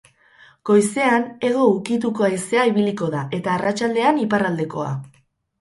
Goizean 0.69 1.27
hego 1.49 1.67
ukituko 1.73 2.27
haizea 2.29 2.65
ibiliko 2.71 3.11
da 3.17 3.21
eta 3.41 3.55
arratsaldean 3.59 4.21
iparraldekoa. 4.27 4.93